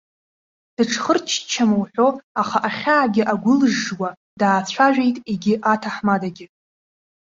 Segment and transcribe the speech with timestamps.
[0.75, 2.07] Дыҽхырччама уҳәо,
[2.41, 6.45] аха ахьаагьы агәылжжуа, даацәажәеит егьи аҭаҳмадагьы.